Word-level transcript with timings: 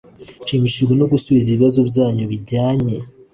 Nshimishijwe 0.43 0.93
no 0.97 1.07
gusubiza 1.11 1.47
ibibazo 1.49 1.79
byanyu 1.89 2.23
bijyanye 2.31 2.95